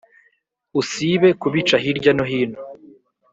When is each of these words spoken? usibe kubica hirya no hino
usibe 0.81 1.29
kubica 1.41 1.75
hirya 1.83 2.11
no 2.17 2.25
hino 2.31 2.59